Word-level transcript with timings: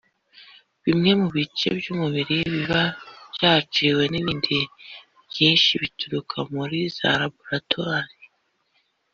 bimwe 0.83 1.11
mu 1.19 1.27
bice 1.35 1.67
by’umubiri 1.79 2.35
biba 2.53 2.81
byaciwe 3.35 4.03
n’ibindi 4.11 4.57
byinshi 5.29 5.71
bituruka 5.81 6.37
muri 6.53 6.79
za 6.97 7.09
laboratwari 7.19 8.17